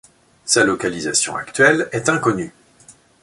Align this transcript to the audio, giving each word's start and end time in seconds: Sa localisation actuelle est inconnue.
Sa 0.45 0.63
localisation 0.63 1.35
actuelle 1.35 1.87
est 1.91 2.09
inconnue. 2.09 2.55